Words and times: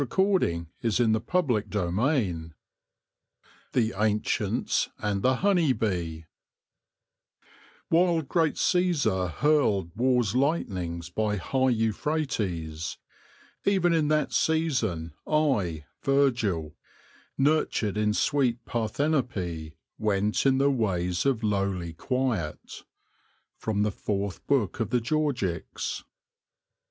Root. 0.01 0.09
THE 0.09 0.65
LORE 0.81 0.81
OF 0.83 0.97
THE 1.13 1.21
HONEY 1.51 1.61
BEE 1.61 1.61
CHAPTER 1.71 1.99
I 2.03 2.53
THE 3.73 3.93
ANCIENTS 3.93 4.89
AND 4.97 5.21
THE 5.21 5.35
HONEY 5.35 5.73
BEE" 5.73 6.25
While 7.89 8.23
great 8.23 8.55
Csesar 8.55 9.29
hurled 9.31 9.91
War's 9.95 10.33
lightnings 10.33 11.11
by 11.11 11.35
high 11.37 11.69
Euphrates,... 11.69 12.97
even 13.63 13.93
in 13.93 14.07
that 14.07 14.33
season 14.33 15.13
I, 15.27 15.85
Virgil, 16.01 16.73
nurtured 17.37 17.95
in 17.95 18.15
sweet 18.15 18.65
Parthenope, 18.65 19.73
went 19.99 20.45
in 20.47 20.57
the 20.57 20.71
ways 20.71 21.27
of 21.27 21.43
lowly 21.43 21.93
Quiet."— 21.93 22.81
Fourth 23.99 24.47
Book 24.47 24.79
of 24.79 24.89
the 24.89 24.99
Georgics. 25.01 26.03